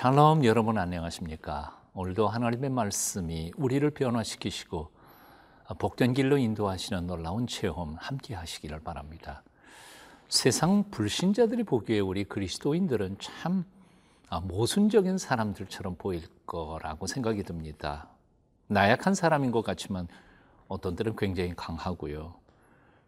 샬롬 0.00 0.46
여러분 0.46 0.78
안녕하십니까? 0.78 1.78
오늘도 1.92 2.26
하나님의 2.26 2.70
말씀이 2.70 3.52
우리를 3.58 3.90
변화시키시고 3.90 4.88
복된 5.78 6.14
길로 6.14 6.38
인도하시는 6.38 7.06
놀라운 7.06 7.46
체험 7.46 7.96
함께 7.98 8.34
하시기를 8.34 8.80
바랍니다. 8.80 9.42
세상 10.30 10.90
불신자들이 10.90 11.64
보기에 11.64 12.00
우리 12.00 12.24
그리스도인들은 12.24 13.18
참 13.18 13.66
모순적인 14.44 15.18
사람들처럼 15.18 15.96
보일 15.96 16.22
거라고 16.46 17.06
생각이 17.06 17.42
듭니다. 17.42 18.08
나약한 18.68 19.12
사람인 19.14 19.50
것 19.50 19.60
같지만 19.60 20.08
어떤 20.66 20.96
때는 20.96 21.14
굉장히 21.14 21.52
강하고요. 21.54 22.36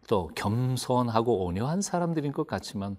또 0.07 0.29
겸손하고 0.35 1.43
온유한 1.43 1.81
사람들인 1.81 2.33
것 2.33 2.45
같지만 2.45 2.97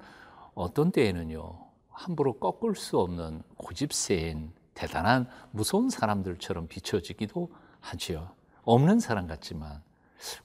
어떤 0.56 0.90
때에는요. 0.90 1.63
함부로 1.94 2.38
꺾을 2.38 2.74
수 2.74 2.98
없는 2.98 3.42
고집세인 3.56 4.52
대단한 4.74 5.26
무서운 5.52 5.88
사람들처럼 5.88 6.66
비춰지기도 6.66 7.50
하지요. 7.80 8.32
없는 8.64 9.00
사람 9.00 9.26
같지만 9.26 9.82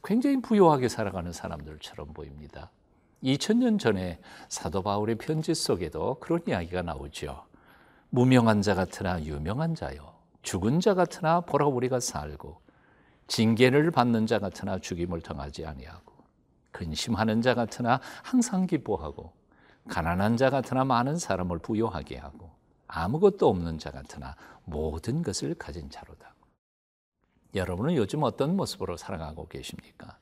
굉장히 0.04 0.42
부유하게 0.42 0.88
살아가는 0.88 1.32
사람들처럼 1.32 2.14
보입니다. 2.14 2.72
2000년 3.24 3.80
전에 3.80 4.20
사도 4.48 4.82
바울의 4.82 5.18
편지 5.18 5.54
속에도 5.54 6.20
그런 6.20 6.42
이야기가 6.48 6.84
나오죠. 6.84 7.46
무명한 8.10 8.62
자 8.62 8.76
같으나 8.76 9.22
유명한 9.24 9.76
자요. 9.76 10.14
죽은 10.42 10.80
자 10.80 10.94
같으나 10.94 11.42
보라 11.42 11.68
우리가 11.68 12.00
살고 12.00 12.62
징계를 13.28 13.92
받는 13.92 14.26
자 14.26 14.40
같으나 14.40 14.80
죽임을 14.80 15.22
당하지 15.22 15.66
아니하고 15.66 16.14
근심하는 16.72 17.42
자 17.42 17.56
같으나 17.56 18.00
항상 18.24 18.66
기뻐하고 18.66 19.34
가난한 19.88 20.38
자 20.38 20.50
같으나 20.50 20.84
많은 20.84 21.18
사람을 21.18 21.60
부여하게 21.60 22.18
하고 22.18 22.52
아무것도 22.88 23.48
없는 23.48 23.78
자 23.78 23.92
같으나 23.92 24.36
모든 24.66 25.22
것을 25.24 25.56
가진 25.56 25.90
자로다. 25.90 26.36
여러분은 27.56 27.96
요즘 27.96 28.24
어떤 28.24 28.56
모습으로 28.56 28.98
살아가고 28.98 29.48
계십니까? 29.48 30.18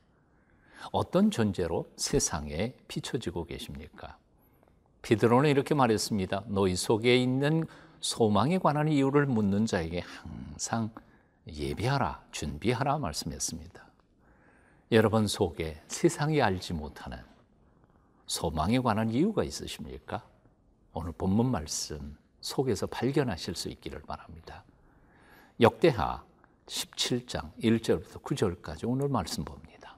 어떤 0.92 1.30
존재로 1.30 1.90
세상에 1.96 2.74
비춰지고 2.88 3.44
계십니까? 3.44 4.16
비드로는 5.02 5.50
이렇게 5.50 5.74
말했습니다. 5.74 6.44
너희 6.46 6.76
속에 6.76 7.16
있는 7.16 7.66
소망에 8.00 8.58
관한 8.58 8.88
이유를 8.88 9.26
묻는 9.26 9.66
자에게 9.66 10.00
항상 10.00 10.90
예비하라, 11.46 12.22
준비하라 12.30 12.98
말씀했습니다. 12.98 13.86
여러분 14.92 15.26
속에 15.26 15.82
세상이 15.88 16.40
알지 16.40 16.72
못하는 16.74 17.18
소망에 18.28 18.78
관한 18.78 19.10
이유가 19.10 19.42
있으십니까? 19.42 20.22
오늘 20.92 21.12
본문 21.12 21.50
말씀 21.50 22.16
속에서 22.40 22.86
발견하실 22.86 23.56
수 23.56 23.68
있기를 23.70 24.02
바랍니다. 24.02 24.64
역대하 25.60 26.22
17장 26.66 27.50
1절부터 27.58 28.22
9절까지 28.22 28.86
오늘 28.86 29.08
말씀 29.08 29.44
봅니다. 29.44 29.96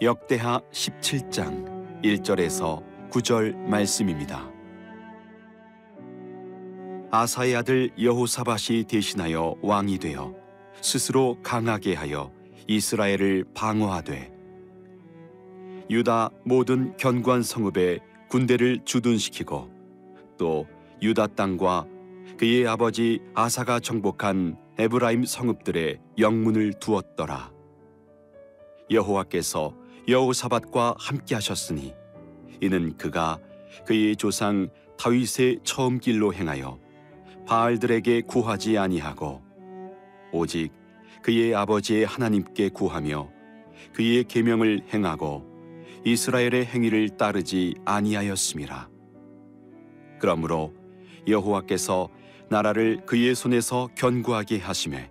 역대하 0.00 0.60
17장 0.70 2.02
1절에서 2.02 3.10
9절 3.10 3.54
말씀입니다. 3.56 4.59
아사의 7.12 7.56
아들 7.56 7.90
여호사밧이 8.00 8.84
대신하여 8.84 9.56
왕이 9.62 9.98
되어 9.98 10.32
스스로 10.80 11.36
강하게 11.42 11.94
하여 11.94 12.30
이스라엘을 12.68 13.46
방어하되 13.52 14.32
유다 15.90 16.30
모든 16.44 16.96
견고한 16.96 17.42
성읍에 17.42 17.98
군대를 18.28 18.84
주둔시키고 18.84 19.68
또 20.38 20.68
유다 21.02 21.26
땅과 21.28 21.86
그의 22.38 22.68
아버지 22.68 23.18
아사가 23.34 23.80
정복한 23.80 24.56
에브라임 24.78 25.24
성읍들의 25.24 25.98
영문을 26.16 26.74
두었더라. 26.74 27.52
여호와께서 28.88 29.74
여호사밧과 30.06 30.94
함께 30.96 31.34
하셨으니 31.34 31.92
이는 32.60 32.96
그가 32.96 33.40
그의 33.84 34.14
조상 34.14 34.68
다윗의 34.96 35.60
처음 35.64 35.98
길로 35.98 36.32
행하여 36.32 36.78
바알들에게 37.50 38.20
구하지 38.22 38.78
아니하고 38.78 39.42
오직 40.30 40.70
그의 41.20 41.52
아버지의 41.52 42.06
하나님께 42.06 42.68
구하며 42.68 43.28
그의 43.92 44.22
계명을 44.22 44.84
행하고 44.94 45.44
이스라엘의 46.04 46.66
행위를 46.66 47.08
따르지 47.16 47.74
아니하였음이라. 47.84 48.88
그러므로 50.20 50.72
여호와께서 51.26 52.08
나라를 52.50 53.04
그의 53.04 53.34
손에서 53.34 53.88
견고하게 53.96 54.58
하심에 54.58 55.10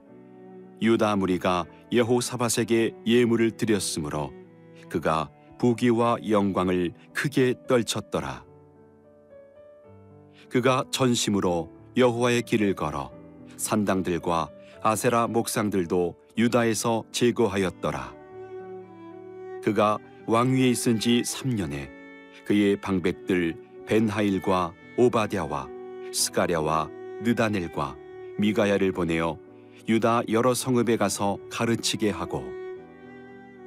유다 0.82 1.18
무리가 1.18 1.66
여호사밧에게 1.92 2.96
예물을 3.06 3.52
드렸으므로 3.52 4.32
그가 4.88 5.30
부귀와 5.58 6.20
영광을 6.30 6.94
크게 7.12 7.56
떨쳤더라. 7.68 8.46
그가 10.48 10.86
전심으로 10.90 11.79
여호와의 11.98 12.44
길을 12.44 12.76
걸어 12.76 13.12
산당들과 13.58 14.50
아세라 14.82 15.28
목상들도 15.28 16.16
유다에서 16.38 17.04
제거하였더라. 17.12 18.14
그가 19.64 19.98
왕위에 20.26 20.70
있은 20.70 21.00
지 21.00 21.22
3년에 21.26 21.90
그의 22.46 22.80
방백들 22.80 23.56
벤하일과 23.88 24.74
오바댜와 24.98 25.68
스가랴와 26.14 26.90
느다넬과 27.22 27.98
미가야를 28.38 28.92
보내어 28.92 29.38
유다 29.88 30.22
여러 30.30 30.54
성읍에 30.54 30.98
가서 30.98 31.38
가르치게 31.52 32.12
하고 32.12 32.44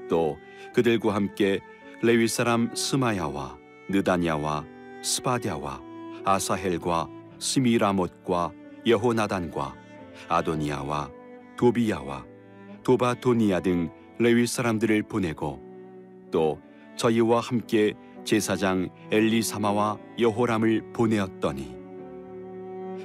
또 0.08 0.38
그들과 0.72 1.14
함께 1.14 1.60
레위 2.02 2.28
사람 2.28 2.74
스마야와 2.74 3.58
느다냐와 3.88 4.64
스바랴와 5.02 5.82
아사헬과 6.24 7.08
스미라못과 7.42 8.52
여호나단과 8.86 9.74
아도니아와 10.28 11.10
도비야와 11.56 12.24
도바도니아 12.84 13.60
등 13.60 13.90
레위 14.18 14.46
사람들을 14.46 15.02
보내고 15.02 15.60
또 16.30 16.60
저희와 16.96 17.40
함께 17.40 17.94
제사장 18.24 18.90
엘리사마와 19.10 19.98
여호람을 20.20 20.92
보내었더니 20.92 21.74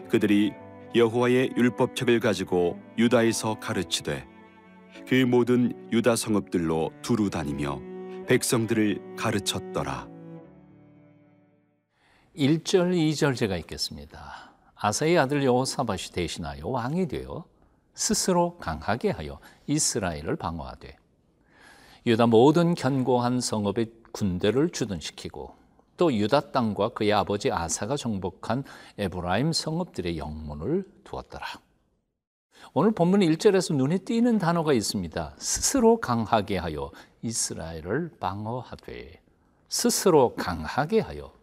그들이 0.10 0.54
여호와의 0.94 1.54
율법책을 1.58 2.20
가지고 2.20 2.80
유다에서 3.00 3.56
가르치되 3.56 4.24
그 5.08 5.16
모든 5.16 5.74
유다 5.92 6.16
성읍들로 6.16 6.92
두루 7.02 7.30
다니며 7.32 7.82
백성들을 8.28 9.16
가르쳤더라. 9.18 10.17
1절, 12.38 12.94
2절 12.94 13.36
제가 13.36 13.58
읽겠습니다. 13.58 14.52
아사의 14.76 15.18
아들 15.18 15.44
여호사밧이 15.44 16.12
대신하여 16.14 16.68
왕이 16.68 17.08
되어 17.08 17.46
스스로 17.96 18.58
강하게 18.60 19.10
하여 19.10 19.40
이스라엘을 19.66 20.36
방어하되 20.36 20.96
유다 22.06 22.28
모든 22.28 22.76
견고한 22.76 23.42
성읍에 23.42 23.88
군대를 24.12 24.70
주둔시키고 24.70 25.56
또 25.98 26.14
유다 26.14 26.52
땅과 26.52 26.90
그의 26.90 27.12
아버지 27.12 27.52
아사가 27.52 27.98
정복한 27.98 28.64
에브라임 29.00 29.52
성읍들의 29.52 30.20
영문을 30.20 30.86
두었더라. 31.04 31.44
오늘 32.74 32.92
본문 32.92 33.22
1절에서 33.22 33.76
눈에 33.76 33.98
띄는 33.98 34.38
단어가 34.38 34.74
있습니다. 34.74 35.36
스스로 35.40 36.00
강하게 36.00 36.60
하여 36.60 36.92
이스라엘을 37.24 38.12
방어하되 38.20 39.22
스스로 39.70 40.36
강하게 40.36 41.00
하여 41.00 41.37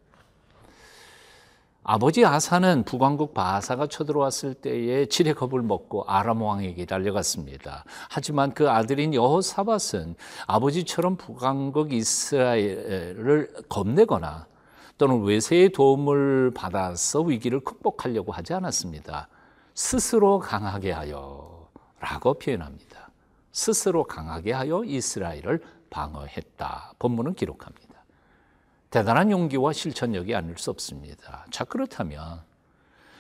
아버지 1.86 2.25
아사는 2.25 2.84
북왕국 2.84 3.34
바사가 3.34 3.88
쳐들어왔을 3.88 4.54
때에 4.54 5.04
지뢰 5.04 5.34
겁을 5.34 5.60
먹고 5.60 6.04
아람 6.04 6.40
왕에게 6.40 6.86
달려갔습니다. 6.86 7.84
하지만 8.08 8.54
그 8.54 8.70
아들인 8.70 9.12
여호사밧은 9.12 10.14
아버지처럼 10.46 11.16
북왕국 11.16 11.92
이스라엘을 11.92 13.50
겁내거나 13.69 14.46
또는 14.96 15.25
외세의 15.25 15.72
도움을 15.72 16.52
받아서 16.54 17.20
위기를 17.20 17.60
극복하려고 17.60 18.32
하지 18.32 18.54
않았습니다. 18.54 19.28
스스로 19.75 20.38
강하게 20.38 20.90
하여 20.90 21.69
라고 22.00 22.32
표현합니다. 22.32 23.10
스스로 23.52 24.04
강하게 24.04 24.52
하여 24.52 24.82
이스라엘을 24.84 25.60
방어했다. 25.90 26.94
본문은 26.98 27.34
기록합니다. 27.34 27.94
대단한 28.94 29.32
용기와 29.32 29.73
실천력이 29.73 30.37
아닐 30.37 30.56
수 30.56 30.70
없습니다. 30.70 31.46
자, 31.50 31.64
그렇다면 31.64 32.43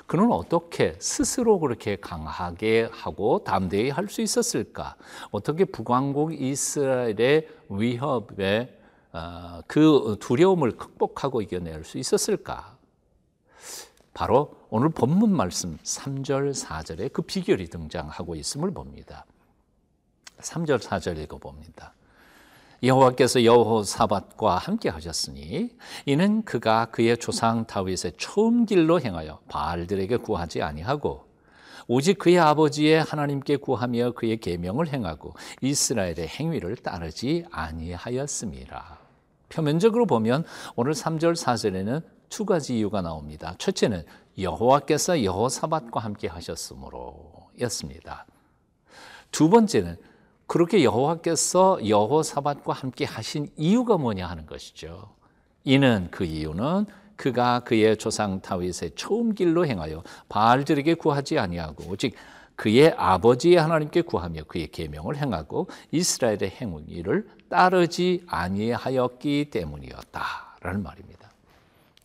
그는 0.06 0.30
어떻게 0.30 0.94
스스로 1.00 1.58
그렇게 1.58 1.96
강하게 1.96 2.88
하고 2.92 3.42
담대히 3.42 3.90
할 3.90 4.06
수 4.08 4.22
있었을까? 4.22 4.94
어떻게 5.32 5.64
북왕국 5.64 6.40
이스라엘의 6.40 7.48
위협에 7.70 8.80
어, 9.14 9.62
그 9.66 10.16
두려움을 10.20 10.76
극복하고 10.76 11.42
이겨낼 11.42 11.82
수 11.82 11.98
있었을까? 11.98 12.76
바로 14.12 14.54
오늘 14.70 14.90
본문 14.90 15.34
말씀 15.34 15.76
3절, 15.78 16.52
4절에 16.54 17.12
그 17.12 17.22
비결이 17.22 17.66
등장하고 17.66 18.36
있음을 18.36 18.70
봅니다. 18.70 19.26
3절, 20.38 20.78
4절 20.78 21.18
읽어봅니다. 21.18 21.94
여호와께서 22.82 23.44
여호사밧과 23.44 24.58
함께 24.58 24.88
하셨으니 24.88 25.70
이는 26.06 26.44
그가 26.44 26.86
그의 26.86 27.16
조상 27.18 27.66
다윗의 27.66 28.14
처음 28.18 28.66
길로 28.66 29.00
행하여 29.00 29.40
바알들에게 29.48 30.18
구하지 30.18 30.62
아니하고 30.62 31.24
오직 31.86 32.18
그의 32.18 32.38
아버지의 32.38 33.02
하나님께 33.02 33.56
구하며 33.56 34.12
그의 34.12 34.38
계명을 34.38 34.92
행하고 34.92 35.34
이스라엘의 35.60 36.28
행위를 36.28 36.76
따르지 36.76 37.44
아니하였습니다. 37.50 38.98
표면적으로 39.50 40.06
보면 40.06 40.44
오늘 40.76 40.92
3절 40.92 41.34
4절에는 41.34 42.02
두 42.28 42.44
가지 42.44 42.78
이유가 42.78 43.02
나옵니다. 43.02 43.54
첫째는 43.58 44.04
여호와께서 44.38 45.22
여호사밧과 45.22 46.00
함께 46.00 46.26
하셨으므로였습니다. 46.26 48.26
두 49.30 49.50
번째는 49.50 49.96
그렇게 50.46 50.84
여호와께서 50.84 51.88
여호사밧과 51.88 52.72
함께 52.72 53.04
하신 53.04 53.48
이유가 53.56 53.96
뭐냐 53.96 54.26
하는 54.26 54.46
것이죠. 54.46 55.14
이는 55.64 56.08
그 56.10 56.24
이유는 56.24 56.86
그가 57.16 57.60
그의 57.60 57.96
조상 57.96 58.40
다윗의 58.40 58.92
처음 58.96 59.34
길로 59.34 59.66
행하여 59.66 60.02
바알들에게 60.28 60.94
구하지 60.94 61.38
아니하고 61.38 61.84
오직 61.90 62.14
그의 62.56 62.94
아버지의 62.96 63.56
하나님께 63.56 64.02
구하며 64.02 64.44
그의 64.44 64.68
계명을 64.70 65.16
행하고 65.16 65.68
이스라엘의 65.90 66.50
행위를 66.60 67.26
따르지 67.48 68.24
아니하였기 68.26 69.50
때문이었다라는 69.50 70.82
말입니다. 70.82 71.30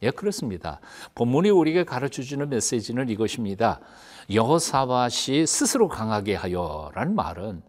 예, 0.02 0.12
그렇습니다. 0.12 0.80
본문이 1.14 1.50
우리에게 1.50 1.84
가르쳐 1.84 2.24
주는 2.24 2.48
메시지는 2.50 3.10
이것입니다. 3.10 3.80
여호사밧이 4.32 5.46
스스로 5.46 5.90
강하게 5.90 6.36
하여라는 6.36 7.16
말은 7.16 7.69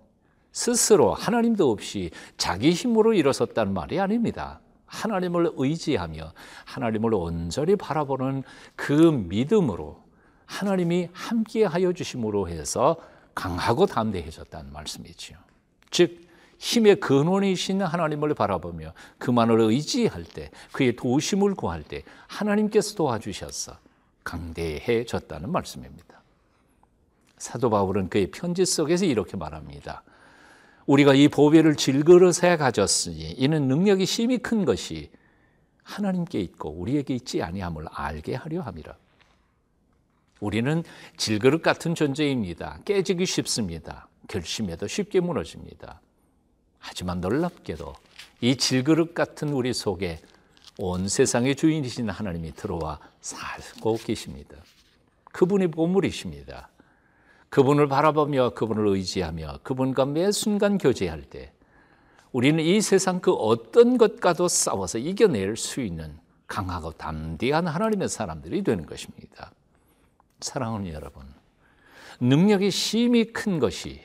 스스로 0.52 1.14
하나님도 1.14 1.70
없이 1.70 2.10
자기 2.36 2.70
힘으로 2.70 3.14
일어섰다는 3.14 3.72
말이 3.72 4.00
아닙니다. 4.00 4.60
하나님을 4.86 5.52
의지하며 5.56 6.32
하나님을 6.64 7.14
온전히 7.14 7.76
바라보는 7.76 8.42
그 8.74 8.92
믿음으로 8.92 10.02
하나님이 10.46 11.08
함께 11.12 11.64
하여 11.64 11.92
주심으로 11.92 12.48
해서 12.48 12.96
강하고 13.34 13.86
담대해졌다는 13.86 14.72
말씀이지요. 14.72 15.38
즉 15.90 16.28
힘의 16.58 17.00
근원이신 17.00 17.80
하나님을 17.82 18.34
바라보며 18.34 18.92
그만을 19.18 19.60
의지할 19.60 20.24
때 20.24 20.50
그의 20.72 20.96
도심을 20.96 21.54
구할 21.54 21.82
때 21.82 22.02
하나님께서 22.26 22.96
도와주셔서 22.96 23.78
강대해졌다는 24.24 25.50
말씀입니다. 25.50 26.20
사도 27.38 27.70
바울은 27.70 28.10
그의 28.10 28.30
편지 28.30 28.66
속에서 28.66 29.06
이렇게 29.06 29.36
말합니다. 29.36 30.02
우리가 30.90 31.14
이 31.14 31.28
보배를 31.28 31.76
질그릇에 31.76 32.56
가졌으니 32.56 33.34
이는 33.38 33.68
능력이 33.68 34.06
심히 34.06 34.38
큰 34.38 34.64
것이 34.64 35.08
하나님께 35.84 36.40
있고 36.40 36.70
우리에게 36.70 37.14
있지 37.14 37.44
아니함을 37.44 37.86
알게 37.92 38.34
하려 38.34 38.60
함이라. 38.62 38.96
우리는 40.40 40.82
질그릇 41.16 41.62
같은 41.62 41.94
존재입니다. 41.94 42.80
깨지기 42.84 43.24
쉽습니다. 43.24 44.08
결심해도 44.26 44.88
쉽게 44.88 45.20
무너집니다. 45.20 46.00
하지만 46.80 47.20
놀랍게도 47.20 47.94
이 48.40 48.56
질그릇 48.56 49.14
같은 49.14 49.52
우리 49.52 49.72
속에 49.72 50.18
온 50.76 51.06
세상의 51.06 51.54
주인이신 51.54 52.10
하나님이 52.10 52.52
들어와 52.54 52.98
살고 53.20 53.98
계십니다. 53.98 54.56
그분이 55.30 55.68
보물이십니다. 55.68 56.69
그분을 57.50 57.88
바라보며 57.88 58.50
그분을 58.50 58.86
의지하며 58.86 59.60
그분과 59.62 60.06
매 60.06 60.30
순간 60.32 60.78
교제할 60.78 61.22
때 61.22 61.52
우리는 62.32 62.62
이 62.62 62.80
세상 62.80 63.20
그 63.20 63.32
어떤 63.32 63.98
것과도 63.98 64.46
싸워서 64.46 64.98
이겨낼 64.98 65.56
수 65.56 65.80
있는 65.80 66.18
강하고 66.46 66.92
담대한 66.92 67.66
하나님의 67.66 68.08
사람들이 68.08 68.62
되는 68.62 68.86
것입니다. 68.86 69.52
사랑하는 70.40 70.88
여러분, 70.92 71.24
능력이 72.20 72.70
심히 72.70 73.32
큰 73.32 73.58
것이 73.58 74.00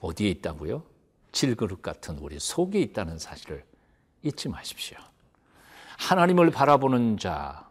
어디에 0.00 0.28
있다고요? 0.30 0.82
질그릇 1.32 1.82
같은 1.82 2.18
우리 2.18 2.38
속에 2.38 2.80
있다는 2.80 3.18
사실을 3.18 3.64
잊지 4.22 4.48
마십시오. 4.48 4.98
하나님을 5.98 6.50
바라보는 6.50 7.18
자, 7.18 7.63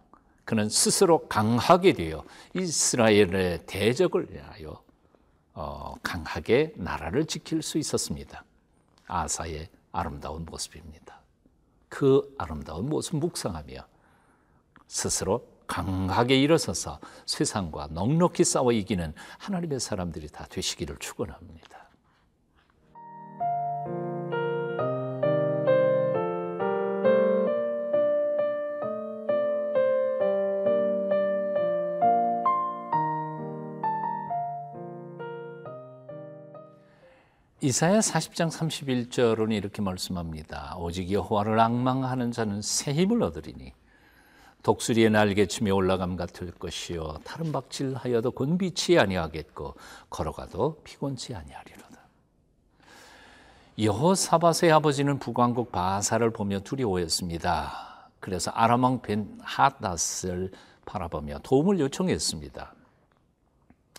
그는 0.46 0.70
스스로 0.70 1.28
강하게 1.28 1.94
되어 1.94 2.24
이스라엘의 2.54 3.66
대적을 3.66 4.28
위하여 4.32 4.84
어, 5.54 5.96
강하게 6.04 6.74
나라를 6.76 7.26
지킬 7.26 7.62
수 7.62 7.78
있었습니다. 7.78 8.44
아사의 9.08 9.70
아름다운 9.92 10.46
모습입니다. 10.46 11.22
그 11.90 12.34
아름다운 12.38 12.90
모습 12.90 13.18
묵상하며 13.18 13.86
스스로 14.88 15.48
강하게 15.68 16.40
일어서서 16.42 17.00
세상과 17.26 17.88
넉넉히 17.92 18.44
싸워 18.44 18.72
이기는 18.72 19.14
하나님의 19.38 19.80
사람들이 19.80 20.28
다 20.28 20.46
되시기를 20.50 20.98
축원합니다. 20.98 21.83
이사야 37.64 38.00
40장 38.00 38.52
31절은 38.52 39.54
이렇게 39.54 39.82
말씀합니다. 39.82 40.76
오직 40.80 41.10
여호와를 41.10 41.58
악망하는 41.62 42.34
자는 42.34 42.62
새 42.62 42.92
힘을 42.94 43.24
얻으리니 43.24 43.72
독수리의 44.64 45.10
날개춤에 45.10 45.72
올라감 45.72 46.18
같을 46.18 46.52
것이요 46.52 47.20
다른 47.24 47.54
박질하여도 47.54 48.32
곤비치 48.32 49.00
아니하겠고 49.00 49.76
걸어가도 50.10 50.82
피곤치 50.84 51.36
아니하리로다. 51.36 52.00
여호사밧의 53.80 54.70
아버지는 54.74 55.18
북왕국 55.20 55.72
바사를 55.72 56.30
보며 56.32 56.60
두려워했습니다. 56.60 58.10
그래서 58.20 58.52
아람 58.52 58.84
왕 58.84 59.02
벤 59.02 59.40
하닷을 59.42 60.52
바라보며 60.84 61.40
도움을 61.44 61.80
요청했습니다. 61.80 62.74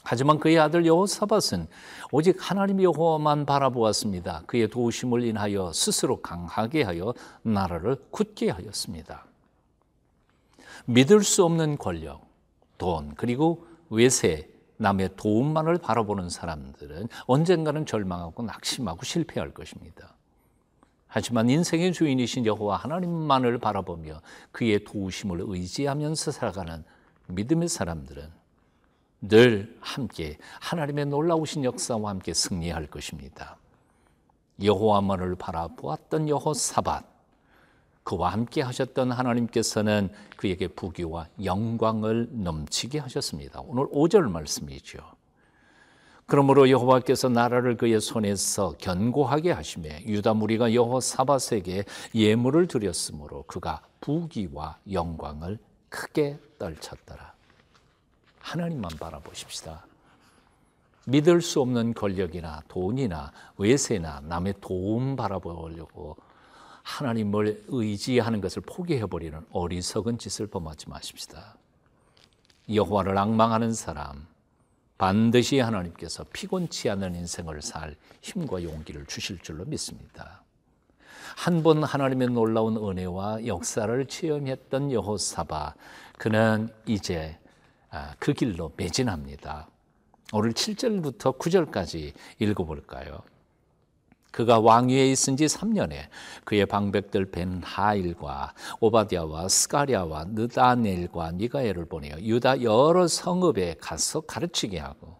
하지만 0.04 0.38
그의 0.38 0.58
아들 0.58 0.84
여호사밧은 0.84 1.66
오직 2.12 2.36
하나님 2.38 2.82
여호와만 2.82 3.46
바라보았습니다. 3.46 4.42
그의 4.46 4.68
도우심을 4.68 5.24
인하여 5.24 5.72
스스로 5.72 6.20
강하게 6.20 6.82
하여 6.82 7.14
나라를 7.42 7.96
굳게 8.10 8.50
하였습니다. 8.50 9.24
믿을 10.84 11.22
수 11.22 11.44
없는 11.44 11.78
권력, 11.78 12.20
돈, 12.76 13.14
그리고 13.14 13.66
외세, 13.88 14.50
남의 14.76 15.16
도움만을 15.16 15.78
바라보는 15.78 16.28
사람들은 16.28 17.08
언젠가는 17.26 17.86
절망하고 17.86 18.42
낙심하고 18.42 19.04
실패할 19.04 19.52
것입니다. 19.52 20.14
하지만 21.06 21.48
인생의 21.48 21.92
주인이신 21.92 22.44
여호와 22.44 22.76
하나님만을 22.76 23.58
바라보며 23.58 24.20
그의 24.52 24.84
도우심을 24.84 25.44
의지하면서 25.46 26.32
살아가는 26.32 26.84
믿음의 27.28 27.68
사람들은 27.68 28.43
늘 29.28 29.74
함께 29.80 30.38
하나님의 30.60 31.06
놀라우신 31.06 31.64
역사와 31.64 32.10
함께 32.10 32.34
승리할 32.34 32.86
것입니다. 32.88 33.56
여호와만을 34.62 35.36
바라보았던 35.36 36.28
여호사밧 36.28 37.14
그와 38.04 38.32
함께 38.32 38.60
하셨던 38.60 39.12
하나님께서는 39.12 40.10
그에게 40.36 40.68
부귀와 40.68 41.28
영광을 41.42 42.28
넘치게 42.30 42.98
하셨습니다. 42.98 43.62
오늘 43.62 43.86
5절 43.86 44.30
말씀이죠. 44.30 44.98
그러므로 46.26 46.70
여호와께서 46.70 47.28
나라를 47.30 47.76
그의 47.76 48.00
손에서 48.00 48.74
견고하게 48.78 49.52
하심에 49.52 50.04
유다 50.06 50.34
무리가 50.34 50.74
여호사밧에게 50.74 51.84
예물을 52.14 52.66
드렸으므로 52.66 53.44
그가 53.46 53.82
부귀와 54.00 54.78
영광을 54.90 55.58
크게 55.88 56.38
떨쳤더라. 56.58 57.34
하나님만 58.44 58.90
바라보십시다. 59.00 59.86
믿을 61.06 61.40
수 61.40 61.60
없는 61.60 61.94
권력이나 61.94 62.62
돈이나 62.68 63.32
외세나 63.56 64.20
남의 64.20 64.54
도움 64.60 65.16
바라보려고 65.16 66.16
하나님을 66.82 67.64
의지하는 67.68 68.40
것을 68.42 68.62
포기해 68.62 69.06
버리는 69.06 69.38
어리석은 69.50 70.18
짓을 70.18 70.46
범하지 70.46 70.90
마십시다. 70.90 71.56
여호와를 72.72 73.16
악망하는 73.16 73.72
사람 73.72 74.26
반드시 74.98 75.58
하나님께서 75.58 76.24
피곤치 76.32 76.90
않은 76.90 77.14
인생을 77.14 77.62
살 77.62 77.96
힘과 78.22 78.62
용기를 78.62 79.06
주실 79.06 79.38
줄로 79.38 79.64
믿습니다. 79.64 80.42
한 81.36 81.62
번 81.62 81.82
하나님의 81.82 82.28
놀라운 82.28 82.76
은혜와 82.76 83.46
역사를 83.46 84.06
체험했던 84.06 84.92
여호사바 84.92 85.74
그는 86.18 86.68
이제 86.86 87.38
아, 87.38 87.43
그 88.18 88.32
길로 88.32 88.72
매진합니다. 88.76 89.68
오늘 90.32 90.52
7절부터 90.52 91.38
9절까지 91.38 92.12
읽어볼까요? 92.40 93.22
그가 94.34 94.58
왕위에 94.58 95.12
있은 95.12 95.36
지 95.36 95.46
3년에 95.46 96.08
그의 96.44 96.66
방백들 96.66 97.30
벤 97.30 97.62
하일과 97.62 98.52
오바댜와 98.80 99.48
스가랴와 99.48 100.24
느다넬과 100.30 101.32
미가야를 101.32 101.84
보내어 101.84 102.18
유다 102.18 102.62
여러 102.62 103.06
성읍에 103.06 103.76
가서 103.80 104.22
가르치게 104.22 104.80
하고 104.80 105.18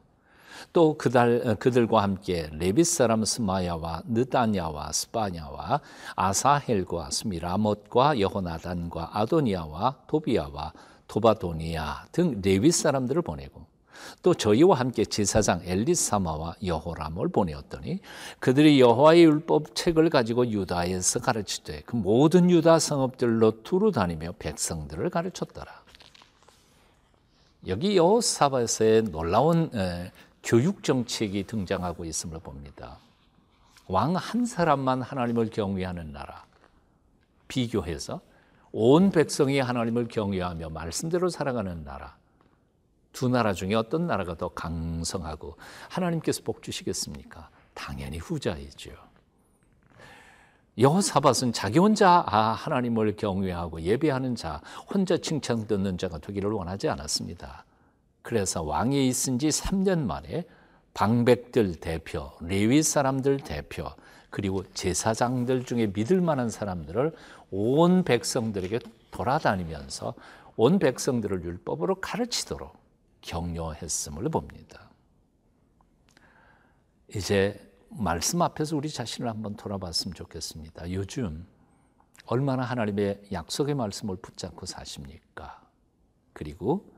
또 0.73 0.99
그달, 0.99 1.55
그들과 1.61 2.03
함께 2.03 2.51
레위 2.53 2.87
사람 2.87 3.25
스마야와 3.25 4.03
느다냐와 4.09 4.91
스바댜와 4.91 5.81
아사헬과 6.17 7.11
스미라못과 7.13 8.19
여호나단과 8.19 9.11
아도니아와 9.13 9.99
도비아와 10.09 10.73
도바도니아 11.09 12.07
등 12.13 12.41
레빗 12.43 12.73
사람들을 12.73 13.23
보내고 13.23 13.67
또 14.23 14.35
저희와 14.35 14.79
함께 14.79 15.05
제사장 15.05 15.63
엘리사마와 15.65 16.57
여호람을 16.65 17.29
보내었더니 17.29 18.01
그들이 18.39 18.81
여호와의 18.81 19.25
율법 19.25 19.75
책을 19.75 20.11
가지고 20.11 20.49
유다에서 20.49 21.21
가르치되 21.21 21.83
그 21.87 21.97
모든 21.97 22.51
유다 22.51 22.79
성읍들로 22.79 23.63
두루 23.63 23.93
다니며 23.93 24.33
백성들을 24.39 25.09
가르쳤더라. 25.11 25.85
여기 27.67 27.97
여호사밧의 27.97 29.05
놀라운 29.05 29.71
에, 29.75 30.13
교육 30.43 30.83
정책이 30.83 31.45
등장하고 31.45 32.05
있음을 32.05 32.39
봅니다. 32.41 32.99
왕 33.87 34.17
한 34.17 34.45
사람만 34.45 35.03
하나님을 35.03 35.51
경외하는 35.51 36.13
나라 36.13 36.45
비교해서 37.49 38.21
온 38.77 39.11
백성이 39.11 39.61
하나님을 39.61 40.09
경외하며 40.09 40.71
말씀대로 40.71 41.29
살아가는 41.29 41.85
나라 41.85 42.17
두 43.13 43.29
나라 43.29 43.53
중에 43.53 43.75
어떤 43.75 44.09
나라가 44.09 44.35
더 44.35 44.49
강성하고 44.49 45.57
하나님께서 45.89 46.43
복 46.43 46.61
주시겠습니까? 46.61 47.51
당연히 47.73 48.19
후자이죠. 48.19 48.91
여호사밧은 50.77 51.53
자기 51.53 51.79
혼자 51.79 52.25
아, 52.27 52.51
하나님을 52.51 53.15
경외하고 53.15 53.81
예배하는 53.81 54.35
자, 54.35 54.61
혼자 54.93 55.19
칭찬 55.19 55.69
듣는 55.69 55.97
자가 55.97 56.19
되기를 56.19 56.51
원하지 56.51 56.89
않았습니다. 56.89 57.65
그래서 58.23 58.65
왕에 58.65 59.07
있은 59.07 59.39
지 59.39 59.51
3년 59.51 60.01
만에 60.01 60.45
방백들 60.95 61.77
대표, 61.77 62.33
레위 62.41 62.83
사람들 62.83 63.37
대표, 63.37 63.89
그리고 64.35 64.65
제사장들 64.73 65.65
중에 65.65 65.93
믿을 65.95 66.21
만한 66.21 66.51
사람들을 66.51 67.13
온 67.57 68.03
백성들에게 68.03 68.81
돌아다니면서 69.13 70.15
온 70.57 70.81
백성들을 70.81 71.45
율법으로 71.45 72.01
가르치도록 72.01 72.77
격려했음을 73.21 74.29
봅니다. 74.29 74.91
이제 77.15 77.73
말씀 77.91 78.43
앞에서 78.43 78.77
우리 78.77 78.89
자신을 78.89 79.31
한번 79.31 79.55
돌아봤으면 79.55 80.15
좋겠습니다. 80.15 80.91
요즘 80.91 81.47
얼마나 82.27 82.65
하나님의 82.65 83.29
약속의 83.31 83.77
말씀을 83.77 84.17
붙잡고 84.17 84.67
사십니까? 84.67 85.63
그리고 86.33 86.93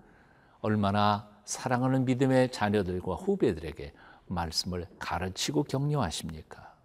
얼마나 0.61 1.29
사랑하는 1.45 2.07
믿음의 2.07 2.51
자녀들과 2.51 3.17
후배들에게 3.17 3.93
말씀을 4.25 4.87
가르치고 4.99 5.65
격려하십니까? 5.65 6.76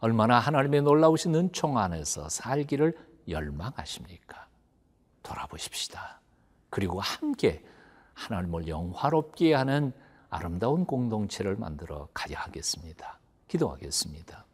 얼마나 0.00 0.38
하나님의 0.38 0.82
놀라우신 0.82 1.34
은총 1.34 1.78
안에서 1.78 2.28
살기를 2.28 2.96
열망하십니까? 3.28 4.46
돌아보십시다. 5.22 6.20
그리고 6.70 7.00
함께 7.00 7.64
하나님을 8.14 8.68
영화롭게 8.68 9.54
하는 9.54 9.92
아름다운 10.30 10.84
공동체를 10.84 11.56
만들어 11.56 12.08
가야 12.14 12.38
하겠습니다. 12.40 13.18
기도하겠습니다. 13.48 14.44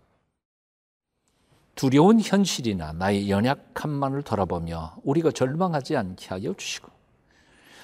두려운 1.74 2.20
현실이나 2.20 2.92
나의 2.92 3.28
연약함만을 3.30 4.22
돌아보며 4.22 4.96
우리가 5.02 5.32
절망하지 5.32 5.96
않게 5.96 6.28
하여 6.28 6.54
주시고 6.54 6.88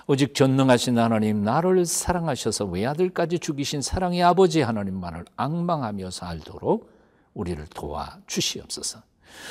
오직 0.07 0.35
전능하신 0.35 0.99
하나님 0.99 1.43
나를 1.43 1.85
사랑하셔서 1.85 2.67
외아들까지 2.67 3.39
죽이신 3.41 3.83
사랑의 3.83 4.23
아버지 4.23 4.61
하나님만을 4.63 5.25
악망하며 5.37 6.11
살도록 6.11 7.00
우리를 7.41 7.67
도와 7.75 8.19
주시옵소서. 8.27 9.01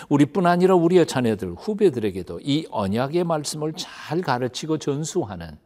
우리뿐 0.10 0.46
아니라 0.46 0.76
우리의 0.76 1.08
자녀들 1.08 1.56
후배들에게도 1.58 2.42
이 2.42 2.68
언약의 2.70 3.24
말씀을 3.24 3.74
잘 3.74 4.22
가르치고 4.22 4.78
전수하는 4.78 5.58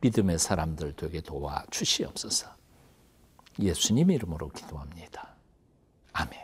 믿음의 0.00 0.38
사람들 0.38 0.94
되게 0.94 1.20
도와 1.20 1.64
주시옵소서. 1.70 2.48
예수님 3.58 4.10
이름으로 4.10 4.48
기도합니다. 4.48 5.34
아멘. 6.12 6.40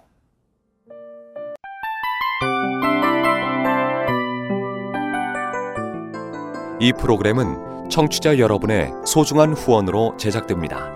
이 6.78 6.92
프로그램은 6.92 7.88
청취자 7.88 8.38
여러분의 8.38 8.92
소중한 9.06 9.54
후원으로 9.54 10.16
제작됩니다. 10.18 10.95